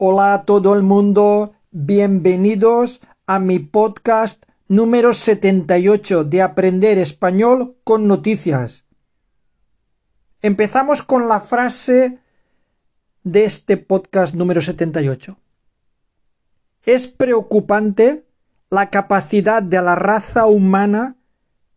[0.00, 8.06] Hola a todo el mundo, bienvenidos a mi podcast número 78 de Aprender Español con
[8.06, 8.84] Noticias.
[10.40, 12.20] Empezamos con la frase
[13.24, 15.36] de este podcast número 78.
[16.84, 18.24] Es preocupante
[18.70, 21.16] la capacidad de la raza humana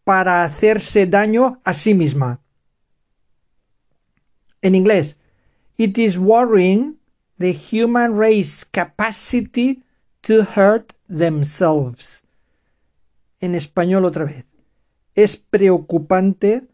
[0.04, 2.40] para hacerse daño a sí misma.
[4.62, 5.18] En inglés,
[5.76, 7.01] it is worrying
[7.42, 9.82] the human race capacity
[10.22, 12.24] to hurt themselves.
[13.40, 14.46] En español otra vez.
[15.16, 16.68] Es preocupante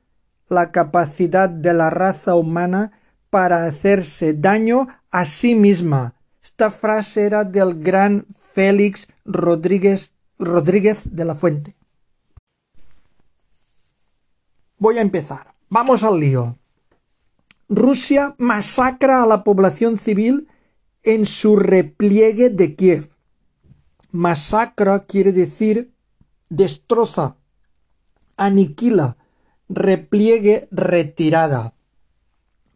[0.49, 2.91] la capacidad de la raza humana
[3.29, 6.13] para hacerse daño a sí misma.
[6.43, 11.75] Esta frase era del gran Félix Rodríguez, Rodríguez de la Fuente.
[14.77, 15.53] Voy a empezar.
[15.69, 16.57] Vamos al lío.
[17.69, 20.47] Rusia masacra a la población civil
[21.07, 23.07] en su repliegue de Kiev.
[24.11, 25.93] Masacra quiere decir
[26.49, 27.37] destroza,
[28.35, 29.15] aniquila,
[29.69, 31.75] repliegue, retirada.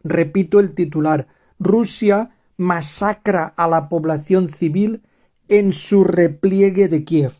[0.02, 1.26] Repito el titular.
[1.58, 5.02] Rusia masacra a la población civil
[5.48, 7.34] en su repliegue de Kiev.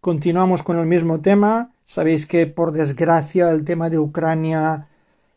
[0.00, 1.70] Continuamos con el mismo tema.
[1.84, 4.88] Sabéis que por desgracia el tema de Ucrania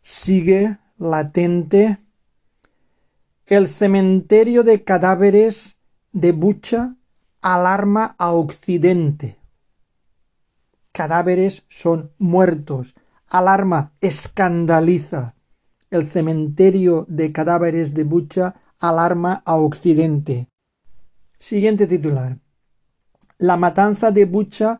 [0.01, 1.99] sigue latente
[3.51, 5.77] el cementerio de cadáveres
[6.13, 6.95] de Bucha
[7.41, 9.41] alarma a Occidente.
[10.93, 12.95] Cadáveres son muertos.
[13.27, 15.35] Alarma, escandaliza.
[15.89, 20.47] El cementerio de cadáveres de Bucha alarma a Occidente.
[21.37, 22.39] Siguiente titular.
[23.37, 24.79] La matanza de Bucha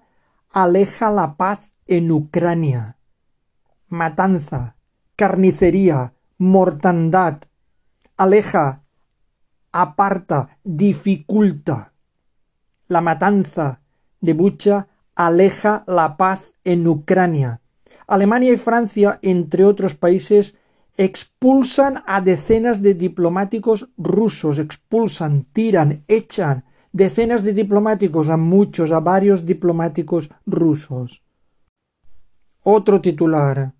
[0.50, 2.96] aleja la paz en Ucrania.
[3.90, 4.78] Matanza,
[5.18, 7.42] carnicería, mortandad,
[8.22, 8.84] aleja,
[9.72, 11.94] aparta, dificulta.
[12.88, 13.82] La matanza
[14.20, 17.62] de Bucha aleja la paz en Ucrania.
[18.06, 20.56] Alemania y Francia, entre otros países,
[20.98, 29.00] expulsan a decenas de diplomáticos rusos, expulsan, tiran, echan decenas de diplomáticos, a muchos, a
[29.00, 31.24] varios diplomáticos rusos.
[32.62, 33.74] Otro titular.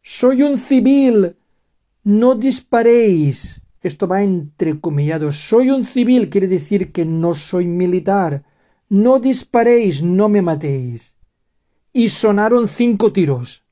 [0.00, 1.37] Soy un civil
[2.08, 3.60] no disparéis.
[3.82, 5.30] Esto va entrecomillado.
[5.30, 8.44] Soy un civil quiere decir que no soy militar.
[8.88, 11.14] No disparéis, no me matéis.
[11.92, 13.62] Y sonaron cinco tiros.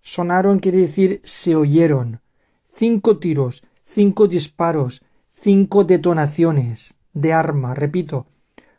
[0.00, 2.20] Sonaron quiere decir se oyeron.
[2.72, 5.02] Cinco tiros, cinco disparos,
[5.42, 7.74] cinco detonaciones de arma.
[7.74, 8.28] Repito.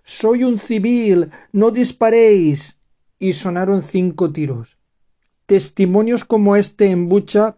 [0.05, 2.77] Soy un civil, no disparéis.
[3.19, 4.77] Y sonaron cinco tiros.
[5.45, 7.57] Testimonios como este en Bucha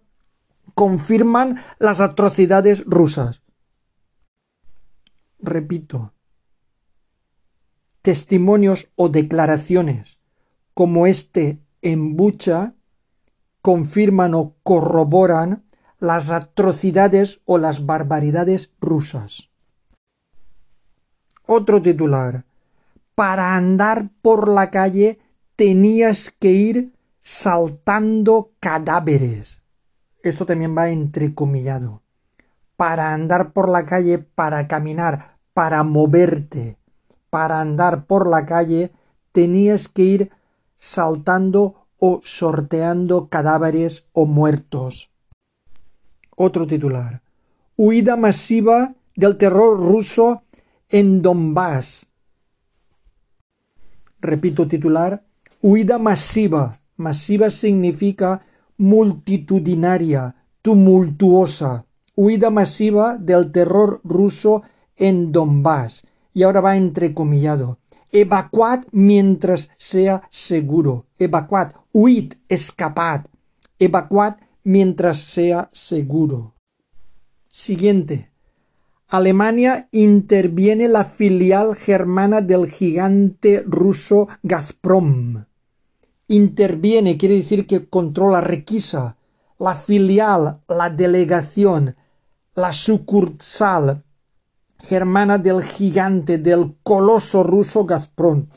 [0.76, 3.42] confirman las atrocidades rusas.
[5.40, 6.14] Repito,
[8.02, 10.18] testimonios o declaraciones
[10.74, 12.74] como este en Bucha
[13.62, 15.66] confirman o corroboran
[16.00, 19.50] las atrocidades o las barbaridades rusas.
[21.46, 22.46] Otro titular.
[23.16, 25.20] Para andar por la calle
[25.56, 29.64] tenías que ir saltando cadáveres
[30.24, 32.02] esto también va entrecomillado.
[32.76, 36.78] Para andar por la calle, para caminar, para moverte,
[37.30, 38.92] para andar por la calle,
[39.32, 40.32] tenías que ir
[40.78, 45.12] saltando o sorteando cadáveres o muertos.
[46.36, 47.22] Otro titular.
[47.76, 50.44] Huida masiva del terror ruso
[50.88, 52.08] en Donbass.
[54.22, 55.24] Repito titular.
[55.62, 56.80] Huida masiva.
[56.96, 58.46] Masiva significa
[58.80, 61.86] multitudinaria, tumultuosa,
[62.16, 64.64] huida masiva del terror ruso
[64.96, 66.08] en Donbass.
[66.34, 67.80] Y ahora va entrecomillado.
[68.12, 71.06] Evacuad mientras sea seguro.
[71.20, 73.26] Evacuad, huid, escapad.
[73.78, 76.56] Evacuad mientras sea seguro.
[77.52, 78.32] Siguiente.
[79.08, 85.49] Alemania interviene la filial germana del gigante ruso Gazprom
[86.30, 89.18] interviene quiere decir que controla, requisa,
[89.58, 91.96] la filial, la delegación,
[92.54, 94.04] la sucursal
[94.82, 98.48] germana del gigante, del coloso ruso Gazprom.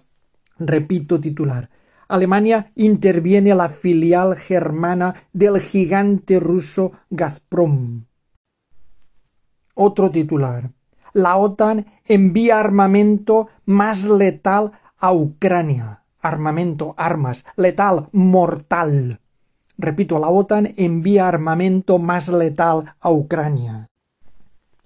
[0.58, 1.68] Repito titular.
[2.08, 8.04] Alemania interviene la filial germana del gigante ruso Gazprom.
[9.74, 10.70] Otro titular.
[11.14, 19.20] La OTAN envía armamento más letal a Ucrania armamento, armas, letal, mortal.
[19.76, 23.88] Repito, la OTAN envía armamento más letal a Ucrania.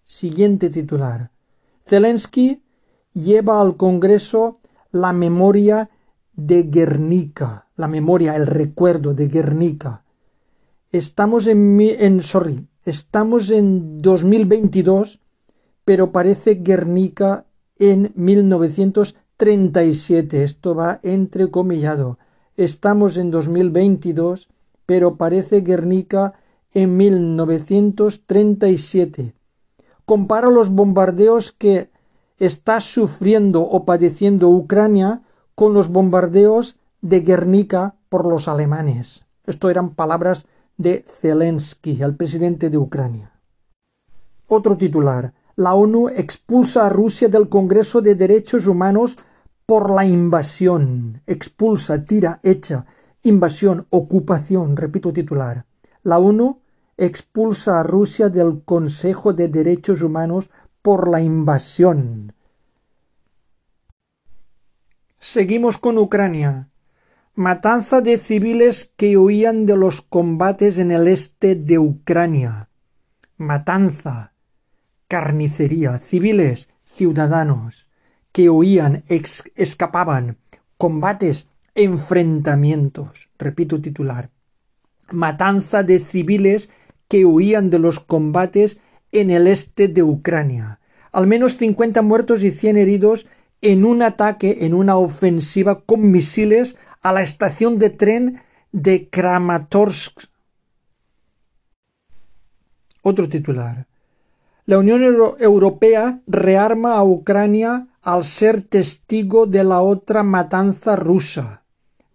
[0.04, 1.30] Siguiente titular.
[1.86, 2.62] Zelensky
[3.12, 4.60] lleva al Congreso
[4.90, 5.90] la memoria
[6.32, 10.02] de Guernica, la memoria, el recuerdo de Guernica.
[10.92, 15.20] Estamos en, en sorry, estamos en 2022,
[15.84, 17.46] pero parece Guernica
[17.78, 18.12] en
[19.38, 20.42] 1937.
[20.42, 22.18] Esto va entrecomillado.
[22.56, 24.48] Estamos en 2022,
[24.86, 26.32] pero parece Guernica
[26.72, 29.34] en 1937.
[30.06, 31.90] Compara los bombardeos que
[32.38, 35.20] está sufriendo o padeciendo Ucrania
[35.54, 39.26] con los bombardeos de Guernica por los alemanes.
[39.46, 40.46] Esto eran palabras
[40.78, 43.32] de Zelensky, el presidente de Ucrania.
[44.48, 45.32] Otro titular.
[45.56, 49.16] La ONU expulsa a Rusia del Congreso de Derechos Humanos
[49.64, 51.22] por la invasión.
[51.26, 52.84] Expulsa, tira, echa.
[53.22, 54.76] Invasión, ocupación.
[54.76, 55.64] Repito titular.
[56.02, 56.60] La ONU
[56.98, 60.50] expulsa a Rusia del Consejo de Derechos Humanos
[60.82, 62.34] por la invasión.
[65.18, 66.68] Seguimos con Ucrania.
[67.34, 72.68] Matanza de civiles que huían de los combates en el este de Ucrania.
[73.38, 74.34] Matanza,
[75.08, 77.88] carnicería, civiles, ciudadanos,
[78.32, 80.38] que huían, escapaban,
[80.76, 83.30] combates, enfrentamientos.
[83.38, 84.30] Repito titular.
[85.10, 86.70] Matanza de civiles
[87.08, 88.80] que huían de los combates
[89.12, 90.80] en el este de Ucrania.
[91.12, 93.26] Al menos 50 muertos y 100 heridos
[93.62, 98.42] en un ataque, en una ofensiva con misiles a la estación de tren
[98.72, 100.24] de Kramatorsk.
[103.02, 103.85] Otro titular.
[104.68, 105.04] La Unión
[105.38, 111.62] Europea rearma a Ucrania al ser testigo de la otra matanza rusa.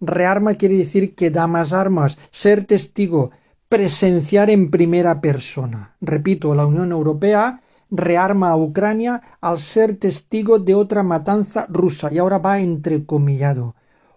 [0.01, 3.31] Rearma quiere decir que da más armas, ser testigo,
[3.69, 5.95] presenciar en primera persona.
[6.01, 12.18] Repito, la Unión Europea rearma a Ucrania al ser testigo de otra matanza rusa y
[12.18, 13.75] ahora va entrecomillado.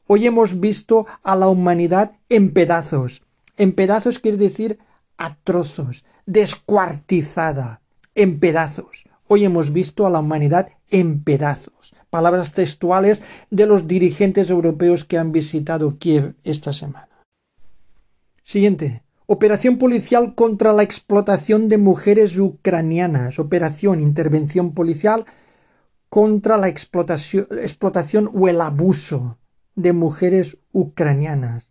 [0.09, 3.23] Hoy hemos visto a la humanidad en pedazos.
[3.57, 4.81] En pedazos quiere decir
[5.19, 7.84] a trozos, descuartizada,
[8.15, 9.05] en pedazos.
[9.27, 11.95] Hoy hemos visto a la humanidad en pedazos.
[12.11, 17.09] Palabras textuales de los dirigentes europeos que han visitado Kiev esta semana.
[18.43, 19.03] Siguiente.
[19.27, 23.39] Operación policial contra la explotación de mujeres ucranianas.
[23.39, 25.25] Operación, intervención policial
[26.11, 29.39] contra la explotación, explotación o el abuso
[29.75, 31.71] de mujeres ucranianas.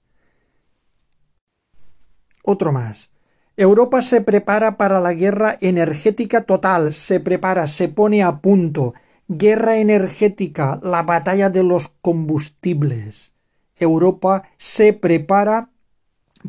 [2.44, 3.13] Otro más.
[3.56, 8.96] Europa se prepara para la guerra energética total, se prepara, se pone a punto.
[9.28, 13.32] Guerra energética, la batalla de los combustibles.
[13.78, 15.70] Europa se prepara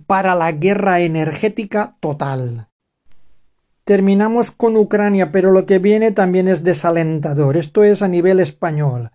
[0.06, 2.68] para la guerra energética total.
[3.84, 7.58] Terminamos con Ucrania, pero lo que viene también es desalentador.
[7.58, 9.10] Esto es a nivel español.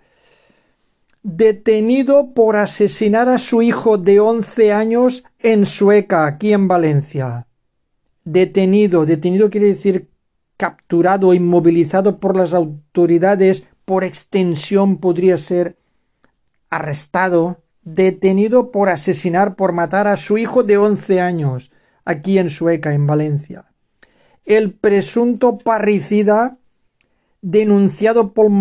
[1.24, 7.49] Detenido por asesinar a su hijo de once años en Sueca, aquí en Valencia.
[8.32, 9.08] Detenido.
[9.08, 10.12] Detenido quiere decir
[10.56, 13.66] capturado, inmovilizado por las autoridades.
[13.86, 15.78] Por extensión podría ser
[16.70, 21.72] arrestado, detenido por asesinar, por matar a su hijo de once años,
[22.06, 23.66] aquí en Sueca, en Valencia.
[24.46, 26.60] El presunto parricida,
[27.42, 28.52] denunciado por,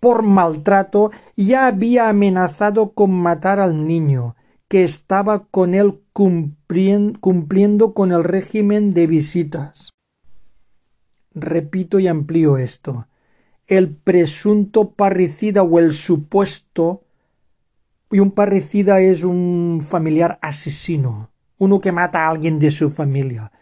[0.00, 4.36] por maltrato, ya había amenazado con matar al niño,
[4.74, 9.90] que estaba con él cumpliendo con el régimen de visitas.
[11.32, 13.06] Repito y amplío esto.
[13.68, 17.04] El presunto parricida o el supuesto
[18.10, 23.52] y un parricida es un familiar asesino, uno que mata a alguien de su familia.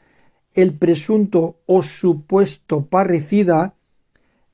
[0.54, 3.74] El presunto o supuesto parricida,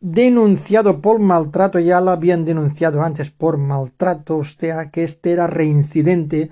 [0.01, 5.47] denunciado por maltrato, ya lo habían denunciado antes por maltrato, o sea que este era
[5.47, 6.51] reincidente,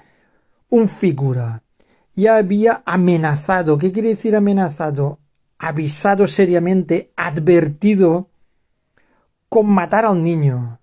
[0.68, 1.62] un figura.
[2.14, 3.78] Ya había amenazado.
[3.78, 5.20] ¿Qué quiere decir amenazado?
[5.58, 8.30] Avisado seriamente, advertido
[9.48, 10.80] con matar al niño,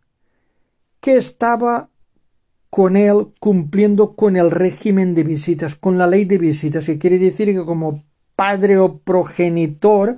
[1.00, 1.90] que estaba
[2.70, 7.20] con él cumpliendo con el régimen de visitas, con la ley de visitas, que quiere
[7.20, 8.04] decir que como
[8.36, 10.18] padre o progenitor,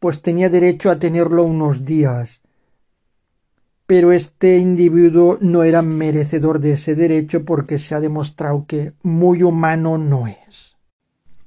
[0.00, 2.40] pues tenía derecho a tenerlo unos días.
[3.86, 9.42] Pero este individuo no era merecedor de ese derecho porque se ha demostrado que muy
[9.42, 10.76] humano no es.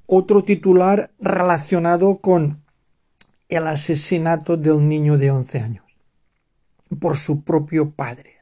[0.05, 2.63] Otro titular relacionado con
[3.49, 5.83] el asesinato del niño de once años
[6.99, 8.37] por su propio padre.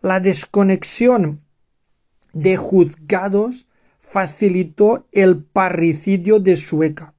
[0.00, 1.40] La desconexión
[2.32, 3.66] de juzgados
[4.00, 7.14] facilitó el parricidio de Sueca.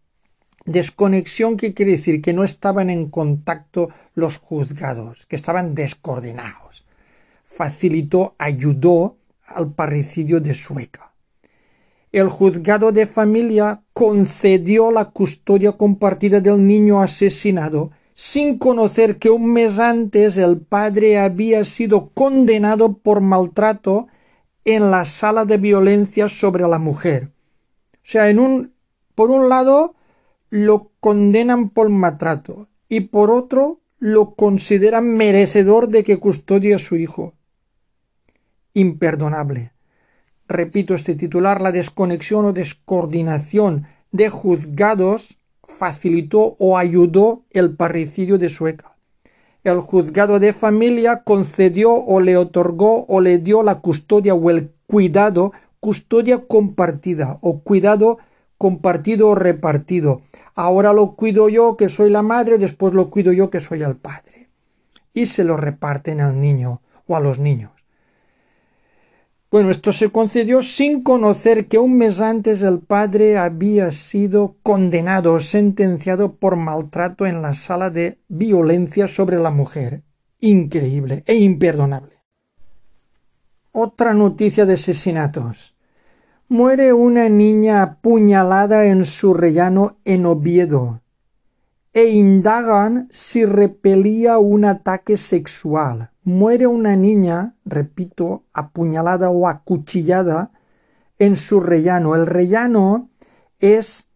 [0.65, 2.21] Desconexión, ¿qué quiere decir?
[2.21, 6.85] Que no estaban en contacto los juzgados, que estaban descoordinados.
[7.45, 11.11] Facilitó, ayudó al parricidio de Sueca.
[12.11, 19.51] El juzgado de familia concedió la custodia compartida del niño asesinado sin conocer que un
[19.51, 24.07] mes antes el padre había sido condenado por maltrato
[24.65, 27.29] en la sala de violencia sobre la mujer.
[27.93, 28.73] O sea, en un,
[29.15, 29.95] por un lado
[30.51, 36.97] lo condenan por maltrato y por otro lo consideran merecedor de que custodie a su
[36.97, 37.33] hijo.
[38.73, 39.71] Imperdonable.
[40.47, 48.49] Repito este titular, la desconexión o descoordinación de juzgados facilitó o ayudó el parricidio de
[48.49, 48.97] Sueca.
[49.63, 54.71] El juzgado de familia concedió o le otorgó o le dio la custodia o el
[54.85, 58.17] cuidado, custodia compartida o cuidado
[58.61, 60.21] o repartido.
[60.55, 63.95] Ahora lo cuido yo que soy la madre, después lo cuido yo que soy el
[63.95, 64.49] padre.
[65.13, 67.71] Y se lo reparten al niño o a los niños.
[69.49, 75.33] Bueno, esto se concedió sin conocer que un mes antes el padre había sido condenado
[75.33, 80.03] o sentenciado por maltrato en la sala de violencia sobre la mujer.
[80.39, 82.15] Increíble e imperdonable.
[83.73, 85.75] Otra noticia de asesinatos.
[86.51, 91.01] Muere una niña apuñalada en su rellano en Oviedo
[91.93, 100.51] e indagan si repelía un ataque sexual muere una niña, repito, apuñalada o acuchillada
[101.19, 102.15] en su rellano.
[102.15, 103.09] El rellano
[103.59, 104.07] es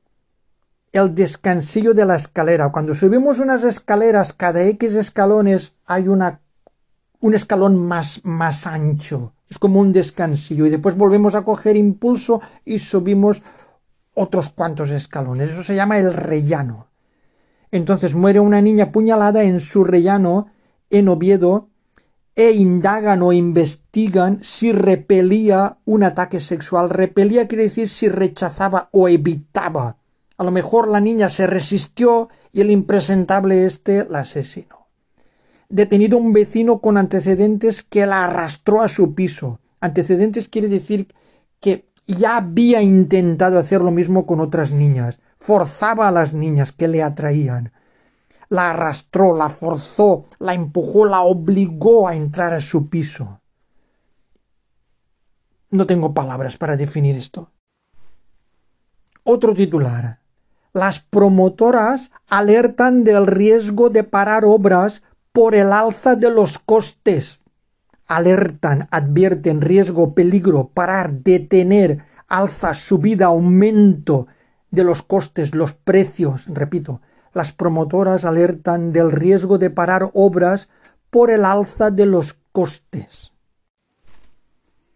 [0.92, 2.72] el descansillo de la escalera.
[2.72, 6.42] Cuando subimos unas escaleras, cada X escalones hay una,
[7.20, 9.35] un escalón más, más ancho.
[9.50, 10.66] Es como un descansillo.
[10.66, 13.42] Y después volvemos a coger impulso y subimos
[14.14, 15.52] otros cuantos escalones.
[15.52, 16.88] Eso se llama el rellano.
[17.72, 20.48] Entonces muere una niña apuñalada en su rellano
[20.90, 21.70] en Oviedo
[22.36, 26.90] e indagan o investigan si repelía un ataque sexual.
[26.90, 29.98] Repelía quiere decir si rechazaba o evitaba.
[30.38, 34.85] A lo mejor la niña se resistió y el impresentable este la asesinó.
[35.76, 39.60] Detenido un vecino con antecedentes que la arrastró a su piso.
[39.82, 41.08] Antecedentes quiere decir
[41.60, 45.20] que ya había intentado hacer lo mismo con otras niñas.
[45.38, 47.74] Forzaba a las niñas que le atraían
[48.50, 53.42] la arrastró, la forzó, la empujó, la obligó a entrar a su piso.
[55.72, 57.52] No tengo palabras para definir esto.
[59.24, 60.20] Otro titular.
[60.74, 65.04] Las promotoras alertan del riesgo de parar obras
[65.36, 67.42] por el alza de los costes.
[68.08, 74.28] Alertan, advierten riesgo, peligro, parar, detener, alza, subida, aumento
[74.72, 77.02] de los costes, los precios, repito,
[77.34, 80.70] las promotoras alertan del riesgo de parar obras
[81.10, 83.34] por el alza de los costes.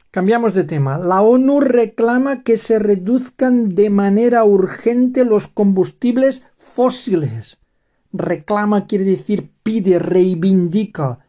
[0.10, 0.98] Cambiamos de tema.
[0.98, 7.59] La ONU reclama que se reduzcan de manera urgente los combustibles fósiles.
[8.12, 11.20] Reclama quiere decir pide, reivindica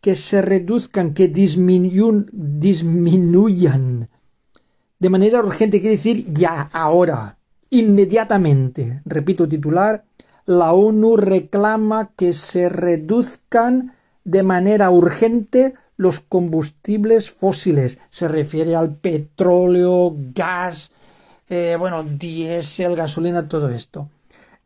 [0.00, 2.28] que se reduzcan, que disminuyan.
[4.98, 7.38] De manera urgente quiere decir ya, ahora,
[7.70, 9.02] inmediatamente.
[9.04, 10.04] Repito titular,
[10.46, 13.94] la ONU reclama que se reduzcan
[14.24, 17.98] de manera urgente los combustibles fósiles.
[18.08, 20.92] Se refiere al petróleo, gas,
[21.48, 24.08] eh, bueno, diésel, gasolina, todo esto.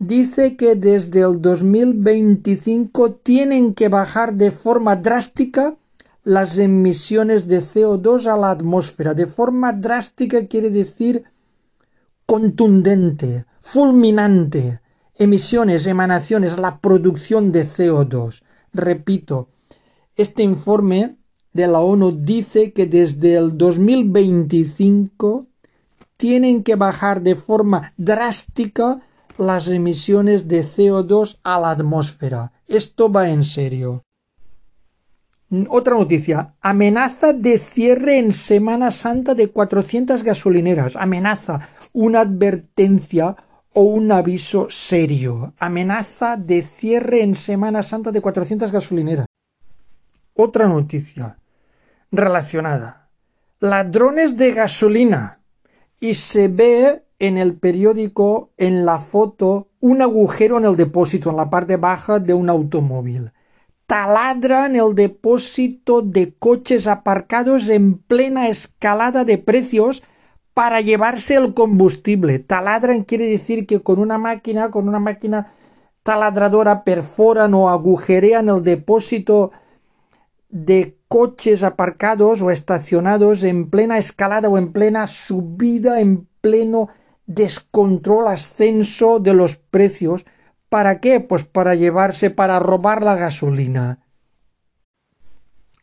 [0.05, 5.77] Dice que desde el 2025 tienen que bajar de forma drástica
[6.25, 9.15] las emisiones de CO2 a la atmósfera.
[9.15, 11.23] De forma drástica quiere decir
[12.27, 14.81] contundente, fulminante
[15.21, 18.43] emisiones, emanaciones, la producción de CO2.
[18.73, 19.51] Repito,
[20.17, 21.17] este informe
[21.53, 25.47] de la ONU dice que desde el 2025
[26.17, 29.01] tienen que bajar de forma drástica
[29.43, 32.53] las emisiones de CO2 a la atmósfera.
[32.69, 34.05] Esto va en serio.
[35.69, 36.55] Otra noticia.
[36.61, 40.97] Amenaza de cierre en Semana Santa de 400 gasolineras.
[40.97, 41.69] Amenaza.
[41.93, 43.37] Una advertencia
[43.75, 45.53] o un aviso serio.
[45.59, 49.27] Amenaza de cierre en Semana Santa de 400 gasolineras.
[50.35, 51.37] Otra noticia
[52.11, 53.11] relacionada.
[53.59, 55.41] Ladrones de gasolina.
[56.01, 61.37] Y se ve en el periódico, en la foto, un agujero en el depósito, en
[61.37, 63.31] la parte baja de un automóvil.
[63.87, 70.03] Taladran el depósito de coches aparcados en plena escalada de precios
[70.53, 72.41] para llevarse el combustible.
[72.41, 75.53] Taladran quiere decir que con una máquina, con una máquina
[76.03, 79.53] taladradora perforan o agujerean el depósito
[80.49, 86.89] de coches aparcados o estacionados en plena escalada o en plena subida, en pleno
[87.27, 90.25] descontrol, ascenso de los precios.
[90.69, 91.21] ¿Para qué?
[91.21, 93.99] Pues para llevarse, para robar la gasolina.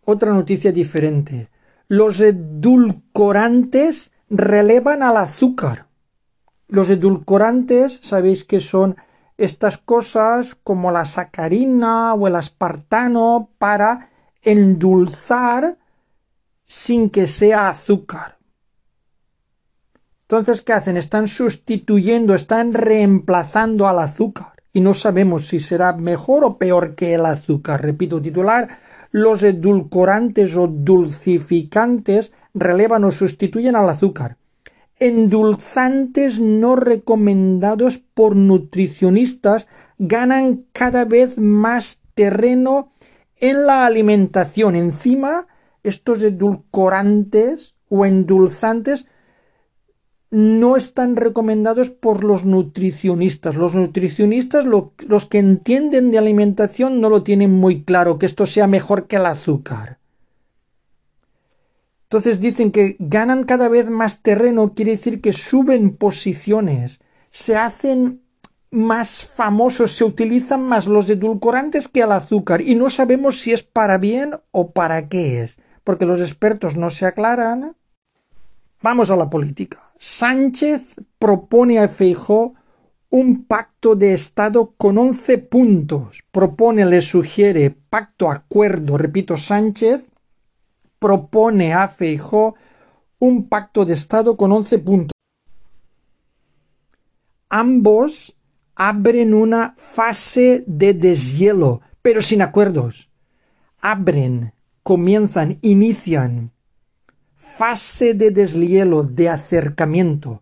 [0.03, 1.49] Otra noticia diferente.
[1.87, 5.87] Los edulcorantes relevan al azúcar.
[6.67, 8.97] Los edulcorantes, sabéis que son
[9.37, 14.09] estas cosas como la sacarina o el aspartano para
[14.41, 15.77] endulzar
[16.63, 18.38] sin que sea azúcar.
[20.31, 20.95] Entonces, ¿qué hacen?
[20.95, 24.53] Están sustituyendo, están reemplazando al azúcar.
[24.71, 27.81] Y no sabemos si será mejor o peor que el azúcar.
[27.81, 28.77] Repito, titular,
[29.09, 34.37] los edulcorantes o dulcificantes relevan o sustituyen al azúcar.
[34.99, 39.67] Endulzantes no recomendados por nutricionistas
[39.97, 42.91] ganan cada vez más terreno
[43.37, 44.75] en la alimentación.
[44.75, 45.47] Encima,
[45.81, 49.07] estos edulcorantes o endulzantes
[50.31, 53.55] no están recomendados por los nutricionistas.
[53.55, 58.67] Los nutricionistas, los que entienden de alimentación, no lo tienen muy claro, que esto sea
[58.67, 59.97] mejor que el azúcar.
[62.03, 68.21] Entonces dicen que ganan cada vez más terreno, quiere decir que suben posiciones, se hacen
[68.71, 73.63] más famosos, se utilizan más los edulcorantes que el azúcar y no sabemos si es
[73.63, 77.75] para bien o para qué es, porque los expertos no se aclaran.
[78.81, 79.88] Vamos a la política.
[80.01, 82.53] Sánchez propone a Feijó
[83.09, 86.23] un pacto de Estado con once puntos.
[86.31, 90.09] Propone, le sugiere pacto, acuerdo, repito, Sánchez
[90.99, 92.55] propone a Feijó
[93.19, 95.11] un pacto de Estado con once puntos.
[97.49, 98.37] Ambos
[98.75, 103.09] abren una fase de deshielo, pero sin acuerdos.
[103.81, 106.53] Abren, comienzan, inician
[107.59, 110.41] fase de deshielo, de acercamiento,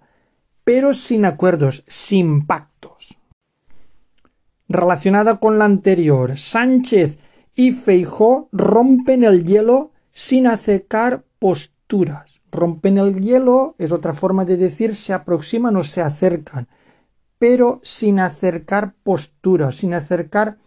[0.64, 3.18] pero sin acuerdos, sin pactos.
[4.70, 7.18] Relacionada con la anterior, Sánchez
[7.56, 12.40] y Feijó rompen el hielo sin acercar posturas.
[12.52, 16.68] Rompen el hielo es otra forma de decir se aproximan o se acercan,
[17.40, 20.60] pero sin acercar posturas, sin acercar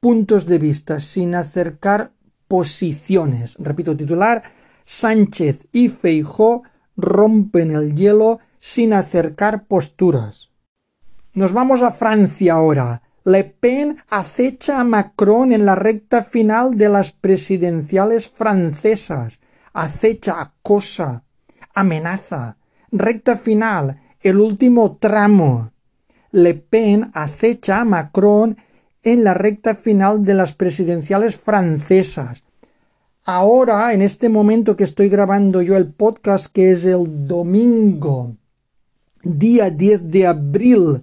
[0.00, 2.10] puntos de vista, sin acercar
[2.48, 3.54] posiciones.
[3.60, 4.55] Repito, titular,
[4.86, 6.62] Sánchez y Feijó
[6.96, 10.50] rompen el hielo sin acercar posturas.
[11.34, 13.02] Nos vamos a Francia ahora.
[13.24, 19.40] Le Pen acecha a Macron en la recta final de las presidenciales francesas.
[19.74, 21.24] Acecha, acosa,
[21.74, 22.56] amenaza.
[22.92, 25.72] Recta final, el último tramo.
[26.30, 28.56] Le Pen acecha a Macron
[29.02, 32.45] en la recta final de las presidenciales francesas.
[33.28, 38.36] Ahora, en este momento que estoy grabando yo el podcast, que es el domingo,
[39.24, 41.02] día 10 de abril,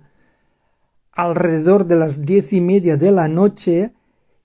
[1.11, 3.91] alrededor de las diez y media de la noche,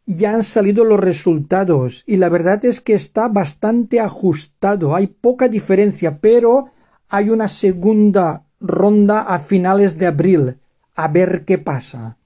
[0.07, 4.97] ya han salido los resultados y la verdad es que está bastante ajustado.
[4.97, 6.73] Hay poca diferencia, pero
[7.09, 10.59] hay una segunda ronda a finales de abril.
[10.97, 12.19] A ver qué pasa.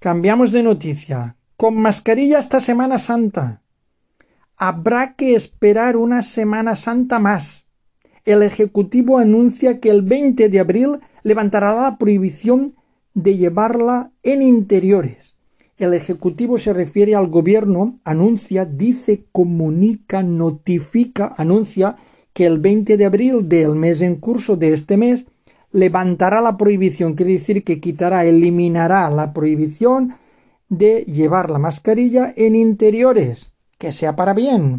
[0.00, 1.36] Cambiamos de noticia.
[1.56, 3.62] Con mascarilla esta Semana Santa
[4.56, 7.66] habrá que esperar una Semana Santa más.
[8.24, 12.74] El Ejecutivo anuncia que el 20 de abril levantará la prohibición
[13.14, 15.34] de llevarla en interiores.
[15.78, 21.96] El Ejecutivo se refiere al Gobierno, anuncia, dice, comunica, notifica, anuncia
[22.32, 25.26] que el 20 de abril del mes en curso de este mes
[25.70, 30.14] levantará la prohibición, quiere decir que quitará, eliminará la prohibición
[30.68, 34.78] de llevar la mascarilla en interiores que sea para bien.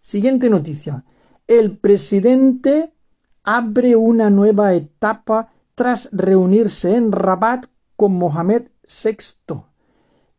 [0.00, 1.04] Siguiente noticia.
[1.46, 2.94] El presidente
[3.42, 9.62] abre una nueva etapa tras reunirse en Rabat con Mohamed VI.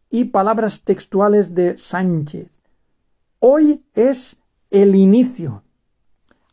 [0.10, 2.60] Y palabras textuales de Sánchez.
[3.40, 4.38] Hoy es
[4.70, 5.64] el inicio.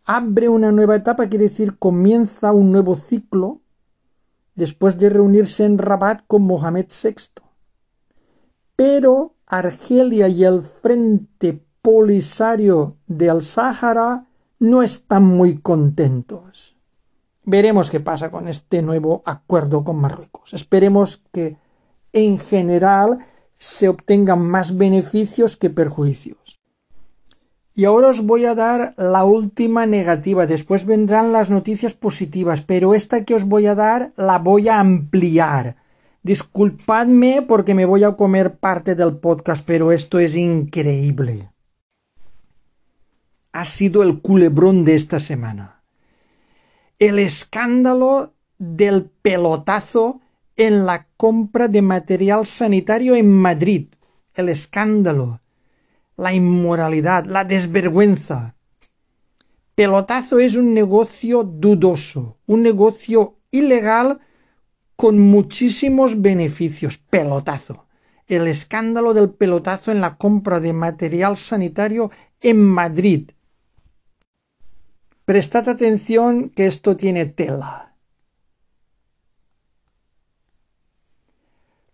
[0.05, 3.61] Abre una nueva etapa quiere decir comienza un nuevo ciclo
[4.55, 7.43] después de reunirse en Rabat con Mohamed VI.
[8.75, 14.27] Pero Argelia y el Frente Polisario del Sáhara
[14.59, 16.77] no están muy contentos.
[17.45, 20.53] Veremos qué pasa con este nuevo acuerdo con Marruecos.
[20.53, 21.57] Esperemos que
[22.13, 23.21] en general
[23.57, 26.59] se obtengan más beneficios que perjuicios.
[27.75, 32.93] Y ahora os voy a dar la última negativa, después vendrán las noticias positivas, pero
[32.93, 35.77] esta que os voy a dar la voy a ampliar.
[36.29, 41.49] Disculpadme porque me voy a comer parte del podcast, pero esto es increíble.
[43.53, 45.81] Ha sido el culebrón de esta semana.
[46.99, 50.21] El escándalo del pelotazo
[50.57, 53.87] en la compra de material sanitario en Madrid.
[54.35, 55.41] El escándalo,
[56.19, 58.55] la inmoralidad, la desvergüenza.
[59.75, 64.21] Pelotazo es un negocio dudoso, un negocio ilegal
[64.99, 66.99] con muchísimos beneficios.
[66.99, 67.87] Pelotazo.
[68.27, 73.31] El escándalo del pelotazo en la compra de material sanitario en Madrid.
[75.25, 77.95] Prestad atención que esto tiene tela.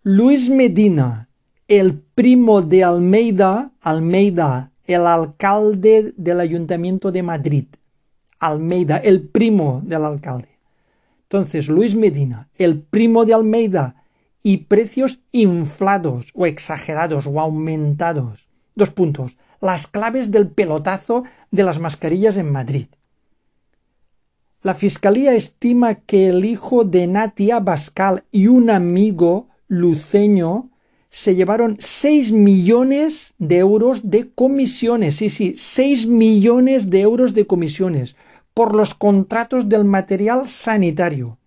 [0.01, 1.29] Luis Medina,
[1.67, 7.65] el primo de Almeida, Almeida, el alcalde del Ayuntamiento de Madrid.
[8.39, 10.54] Almeida, el primo del alcalde.
[11.35, 14.03] Entonces, Luis Medina, el primo de Almeida,
[14.41, 18.47] y precios inflados o exagerados o aumentados.
[18.73, 19.35] Dos puntos.
[19.59, 22.85] Las claves del pelotazo de las mascarillas en Madrid.
[24.61, 30.69] La Fiscalía estima que el hijo de Natia Bascal y un amigo luceño
[31.09, 37.45] se llevaron 6 millones de euros de comisiones, sí, sí, 6 millones de euros de
[37.45, 38.15] comisiones
[38.55, 41.37] por los contratos del material sanitario.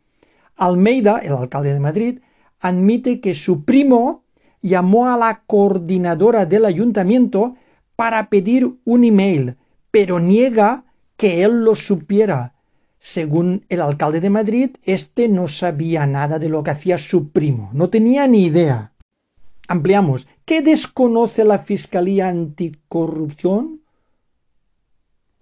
[0.57, 2.21] Almeida, el alcalde de Madrid,
[2.61, 4.23] admite que su primo
[4.61, 7.57] llamó a la coordinadora del ayuntamiento
[7.97, 9.57] para pedir un email,
[9.91, 10.85] pero niega
[11.17, 12.55] que él lo supiera.
[13.01, 17.71] Según el alcalde de Madrid, este no sabía nada de lo que hacía su primo,
[17.73, 18.93] no tenía ni idea.
[19.67, 20.29] Ampliamos.
[20.45, 23.78] ¿Qué desconoce la Fiscalía Anticorrupción?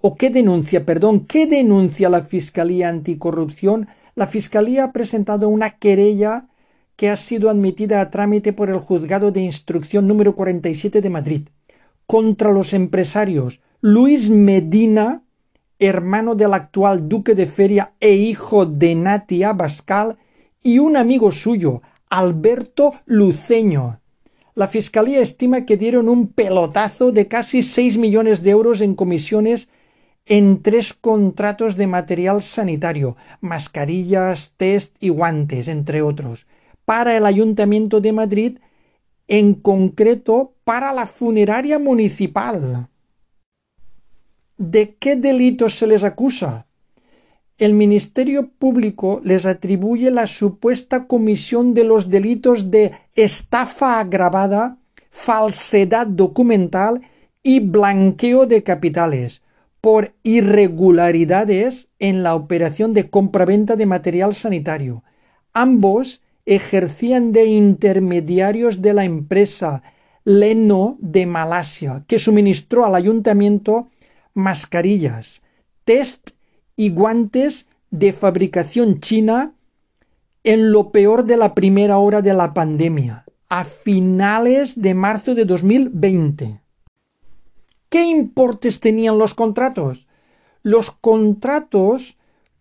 [0.01, 3.89] ¿O qué denuncia, perdón, qué denuncia la Fiscalía Anticorrupción?
[4.15, 6.49] La Fiscalía ha presentado una querella
[6.97, 11.43] que ha sido admitida a trámite por el Juzgado de Instrucción número 47 de Madrid
[12.07, 15.23] contra los empresarios Luis Medina
[15.79, 20.17] hermano del actual duque de Feria e hijo de Nati Abascal,
[20.63, 24.01] y un amigo suyo, Alberto Luceño.
[24.55, 29.69] La Fiscalía estima que dieron un pelotazo de casi seis millones de euros en comisiones
[30.27, 36.47] en tres contratos de material sanitario, mascarillas, test y guantes, entre otros,
[36.85, 38.59] para el Ayuntamiento de Madrid,
[39.29, 42.89] en concreto para la funeraria municipal.
[44.59, 46.67] ¿De qué delitos se les acusa?
[47.57, 54.79] El Ministerio Público les atribuye la supuesta comisión de los delitos de estafa agravada,
[55.11, 57.03] falsedad documental
[57.43, 59.43] y blanqueo de capitales
[59.87, 65.05] por irregularidades en la operación de compraventa de material sanitario.
[65.53, 69.85] Ambos ejercían de intermediarios de la empresa
[70.25, 73.87] Leno de Malasia, que suministró al ayuntamiento
[74.35, 75.43] mascarillas,
[75.85, 76.31] test
[76.75, 79.55] y guantes de fabricación china
[80.43, 85.45] en lo peor de la primera hora de la pandemia, a finales de marzo de
[85.45, 86.66] 2020.
[87.89, 90.07] ¿Qué importes tenían los contratos?
[90.63, 92.17] Los contratos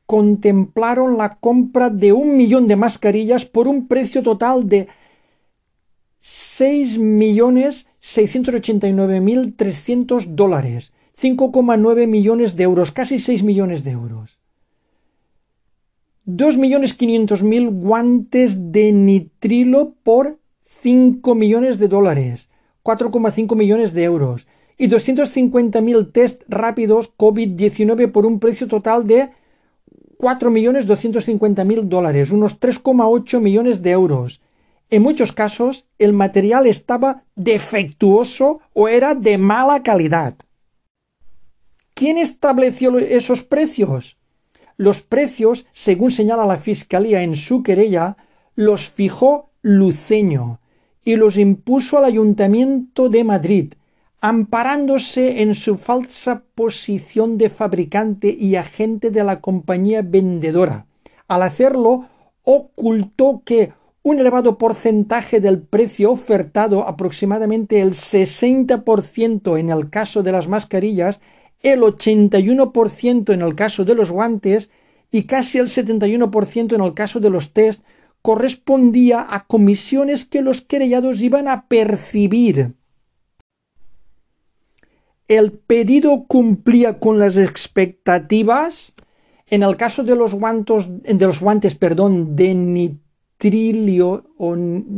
[0.05, 4.87] contemplaron la compra de un millón de mascarillas por un precio total de
[6.19, 7.87] seis millones
[9.21, 9.55] mil
[10.35, 14.39] dólares 5,9 millones de euros, casi 6 millones de euros.
[16.27, 20.39] 2.500.000 guantes de nitrilo por
[20.81, 22.49] 5 millones de dólares,
[22.83, 29.29] 4,5 millones de euros, y 250.000 test rápidos COVID-19 por un precio total de
[30.17, 34.41] 4.250.000 dólares, unos 3,8 millones de euros.
[34.89, 40.35] En muchos casos, el material estaba defectuoso o era de mala calidad.
[41.93, 44.17] ¿Quién estableció esos precios?
[44.77, 48.17] Los precios, según señala la Fiscalía en su querella,
[48.55, 50.59] los fijó Luceño
[51.03, 53.73] y los impuso al Ayuntamiento de Madrid,
[54.25, 60.87] amparándose en su falsa posición de fabricante y agente de la compañía vendedora.
[61.27, 62.07] Al hacerlo,
[62.41, 70.31] ocultó que un elevado porcentaje del precio ofertado, aproximadamente el 60% en el caso de
[70.31, 71.21] las mascarillas,
[71.61, 74.71] el 81% en el caso de los guantes
[75.11, 77.83] y casi el 71% en el caso de los test
[78.23, 82.73] correspondía a comisiones que los querellados iban a percibir.
[85.27, 88.93] ¿El pedido cumplía con las expectativas?
[89.47, 94.25] En el caso de los, de los guantes perdón, de nitrilio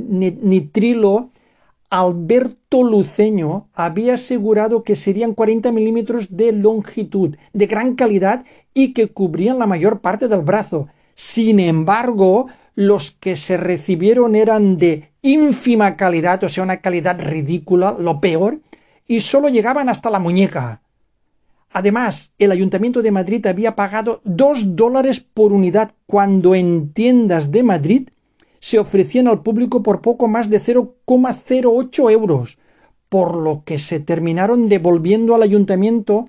[0.02, 1.32] nitrilo,
[1.90, 9.08] Alberto Luceño había asegurado que serían 40 milímetros de longitud, de gran calidad y que
[9.08, 10.90] cubrían la mayor parte del brazo.
[11.16, 17.96] Sin embargo, los que se recibieron eran de ínfima calidad, o sea, una calidad ridícula,
[17.98, 18.60] lo peor,
[19.08, 20.82] y solo llegaban hasta la muñeca.
[21.72, 27.64] Además, el Ayuntamiento de Madrid había pagado dos dólares por unidad cuando en tiendas de
[27.64, 28.10] Madrid
[28.60, 32.58] se ofrecían al público por poco más de 0,08 euros,
[33.10, 36.26] por lo que se terminaron devolviendo al ayuntamiento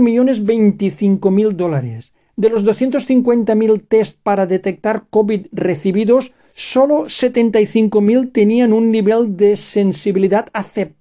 [0.00, 2.12] millones mil dólares.
[2.36, 10.48] De los 250.000 test para detectar COVID recibidos, solo 75.000 tenían un nivel de sensibilidad
[10.52, 10.99] aceptable.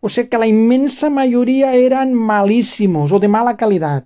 [0.00, 4.04] O sea que la inmensa mayoría eran malísimos o de mala calidad.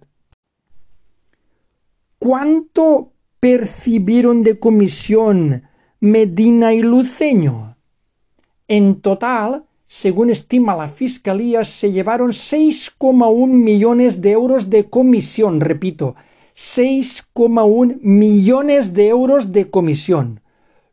[2.18, 5.62] ¿Cuánto percibieron de comisión
[6.00, 7.76] Medina y Luceño?
[8.68, 16.16] En total, según estima la Fiscalía, se llevaron 6,1 millones de euros de comisión, repito,
[16.56, 20.40] 6,1 millones de euros de comisión.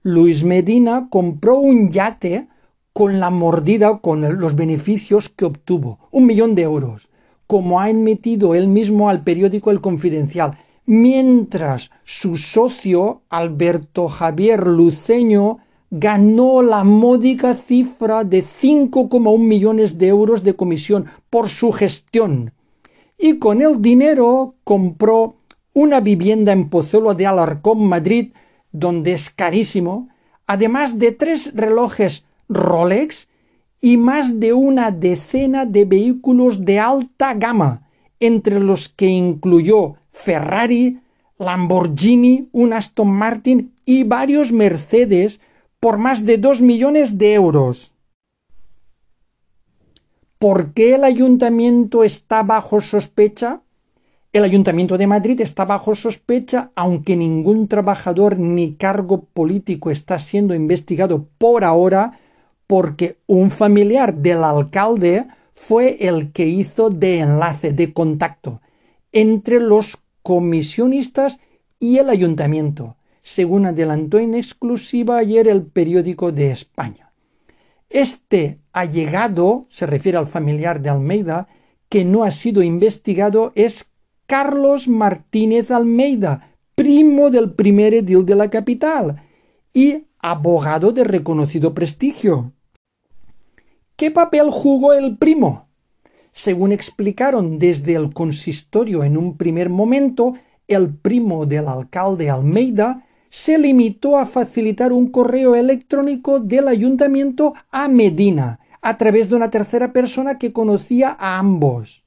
[0.04, 2.48] Luis Medina compró un yate
[2.94, 7.10] con la mordida, con los beneficios que obtuvo, un millón de euros,
[7.48, 15.58] como ha admitido él mismo al periódico El Confidencial, mientras su socio Alberto Javier Luceño
[15.90, 22.54] ganó la módica cifra de 5,1 millones de euros de comisión por su gestión.
[23.18, 25.36] Y con el dinero compró
[25.74, 28.34] una vivienda en Pozuelo de Alarcón, Madrid,
[28.72, 30.10] donde es carísimo,
[30.46, 33.28] además de tres relojes Rolex
[33.82, 41.02] y más de una decena de vehículos de alta gama, entre los que incluyó Ferrari,
[41.38, 45.42] Lamborghini, un Aston Martin y varios Mercedes
[45.80, 47.92] por más de dos millones de euros.
[50.40, 53.62] ¿Por qué el ayuntamiento está bajo sospecha?
[54.34, 60.56] El ayuntamiento de Madrid está bajo sospecha, aunque ningún trabajador ni cargo político está siendo
[60.56, 62.20] investigado por ahora,
[62.68, 68.62] porque un familiar del alcalde fue el que hizo de enlace, de contacto
[69.14, 71.40] entre los comisionistas
[71.80, 77.12] y el ayuntamiento, según adelantó en exclusiva ayer el periódico de España.
[77.90, 81.48] Este allegado, se refiere al familiar de Almeida,
[81.88, 83.86] que no ha sido investigado, es
[84.26, 89.22] Carlos Martínez Almeida, primo del primer edil de la capital
[89.74, 92.54] y abogado de reconocido prestigio.
[93.98, 95.68] ¿Qué papel jugó el primo?
[96.32, 100.34] Según explicaron desde el consistorio en un primer momento,
[100.68, 107.90] el primo del alcalde Almeida se limitó a facilitar un correo electrónico del ayuntamiento a
[107.90, 112.06] Medina, a través de una tercera persona que conocía a ambos.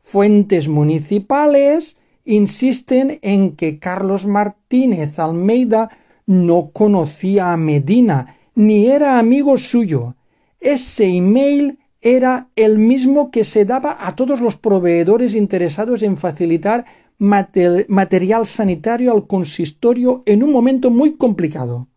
[0.00, 5.90] Fuentes municipales insisten en que Carlos Martínez Almeida
[6.26, 10.14] no conocía a Medina, ni era amigo suyo.
[10.60, 16.84] Ese email era el mismo que se daba a todos los proveedores interesados en facilitar
[17.18, 21.88] material sanitario al consistorio en un momento muy complicado.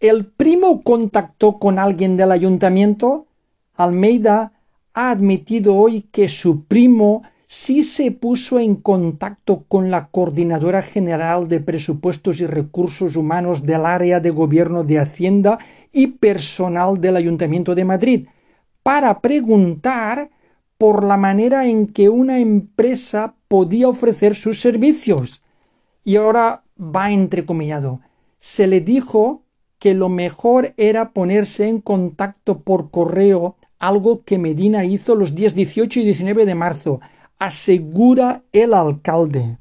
[0.00, 3.26] ¿El primo contactó con alguien del ayuntamiento?
[3.74, 4.52] Almeida
[4.92, 7.22] ha admitido hoy que su primo
[7.54, 13.86] sí se puso en contacto con la Coordinadora General de Presupuestos y Recursos Humanos del
[13.86, 15.60] área de gobierno de Hacienda
[15.92, 18.26] y personal del Ayuntamiento de Madrid
[18.82, 20.30] para preguntar
[20.78, 25.40] por la manera en que una empresa podía ofrecer sus servicios.
[26.02, 28.00] Y ahora va entrecomillado.
[28.40, 29.44] Se le dijo
[29.78, 35.54] que lo mejor era ponerse en contacto por correo, algo que Medina hizo los días
[35.54, 37.00] 18 y 19 de marzo,
[37.44, 39.58] asegura el alcalde.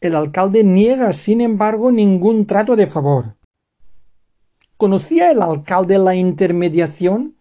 [0.00, 3.36] El alcalde niega, sin embargo, ningún trato de favor.
[4.78, 7.34] ¿Conocía el alcalde la intermediación?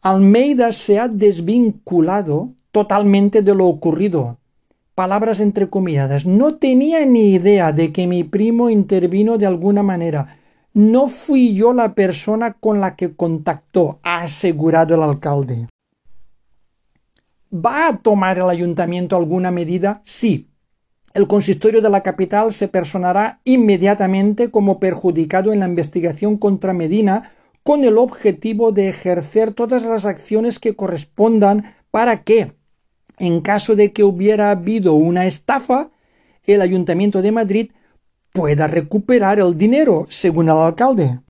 [0.00, 4.38] Almeida se ha desvinculado totalmente de lo ocurrido.
[4.94, 6.24] Palabras entrecomilladas.
[6.26, 10.38] No tenía ni idea de que mi primo intervino de alguna manera.
[10.72, 15.66] No fui yo la persona con la que contactó, ha asegurado el alcalde.
[17.54, 20.00] ¿Va a tomar el ayuntamiento alguna medida?
[20.06, 20.48] Sí.
[21.12, 27.32] El consistorio de la capital se personará inmediatamente como perjudicado en la investigación contra Medina
[27.62, 32.52] con el objetivo de ejercer todas las acciones que correspondan para que,
[33.18, 35.90] en caso de que hubiera habido una estafa,
[36.44, 37.72] el Ayuntamiento de Madrid
[38.32, 41.20] pueda recuperar el dinero, según el alcalde.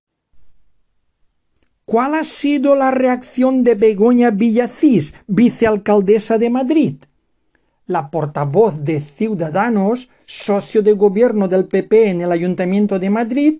[1.85, 6.95] ¿Cuál ha sido la reacción de Begoña Villacís, vicealcaldesa de Madrid?
[7.85, 13.59] La portavoz de Ciudadanos, socio de gobierno del PP en el Ayuntamiento de Madrid,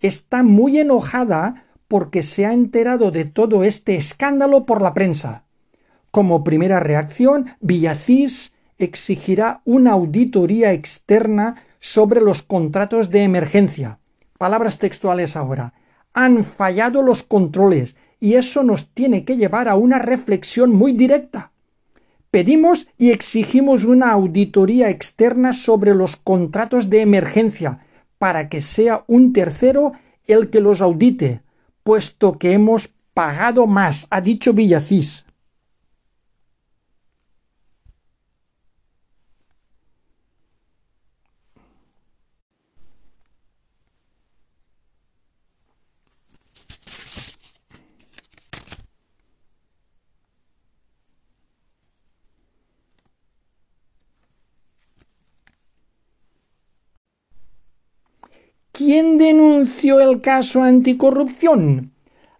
[0.00, 5.44] está muy enojada porque se ha enterado de todo este escándalo por la prensa.
[6.10, 14.00] Como primera reacción, Villacís exigirá una auditoría externa sobre los contratos de emergencia.
[14.38, 15.74] Palabras textuales ahora.
[16.14, 21.52] Han fallado los controles y eso nos tiene que llevar a una reflexión muy directa.
[22.30, 27.80] Pedimos y exigimos una auditoría externa sobre los contratos de emergencia
[28.18, 29.92] para que sea un tercero
[30.26, 31.40] el que los audite,
[31.82, 35.24] puesto que hemos pagado más, ha dicho Villacís.
[58.92, 61.92] ¿Quién denunció el caso anticorrupción?